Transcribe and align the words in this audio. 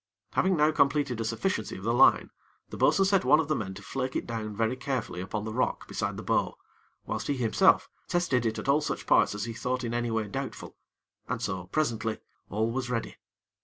Having 0.33 0.57
now 0.57 0.71
completed 0.71 1.21
a 1.21 1.23
sufficiency 1.23 1.77
of 1.77 1.83
the 1.83 1.93
line, 1.93 2.31
the 2.69 2.75
bo'sun 2.75 3.05
set 3.05 3.23
one 3.23 3.39
of 3.39 3.47
the 3.49 3.55
men 3.55 3.75
to 3.75 3.83
flake 3.83 4.15
it 4.15 4.25
down 4.25 4.55
very 4.55 4.75
carefully 4.75 5.21
upon 5.21 5.43
the 5.45 5.53
rock 5.53 5.87
beside 5.87 6.17
the 6.17 6.23
bow, 6.23 6.57
whilst 7.05 7.27
he 7.27 7.37
himself 7.37 7.87
tested 8.07 8.43
it 8.47 8.57
at 8.57 8.67
all 8.67 8.81
such 8.81 9.05
parts 9.05 9.35
as 9.35 9.43
he 9.45 9.53
thought 9.53 9.83
in 9.83 9.93
any 9.93 10.09
way 10.09 10.27
doubtful, 10.27 10.75
and 11.29 11.39
so, 11.39 11.65
presently, 11.67 12.17
all 12.49 12.71
was 12.71 12.89
ready. 12.89 13.17